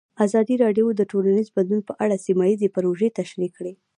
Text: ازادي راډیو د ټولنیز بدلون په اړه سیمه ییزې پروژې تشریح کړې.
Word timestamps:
ازادي 0.25 0.55
راډیو 0.63 0.85
د 0.95 1.01
ټولنیز 1.11 1.47
بدلون 1.57 1.81
په 1.85 1.93
اړه 2.03 2.15
سیمه 2.25 2.45
ییزې 2.51 2.69
پروژې 2.75 3.09
تشریح 3.19 3.49
کړې. 3.57 3.73